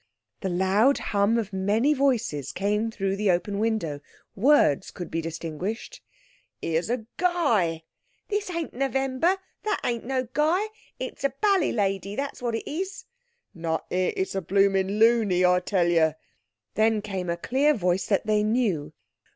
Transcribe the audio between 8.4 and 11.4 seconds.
ain't November. That ain't no guy. It's a